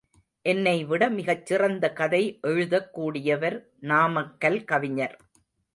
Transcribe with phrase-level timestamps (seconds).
[0.45, 3.57] என்னைவிட மிகச்சிறந்த கதை எழுதக்கூடியவர்
[3.79, 5.15] நாமக்கல் கவிஞர்.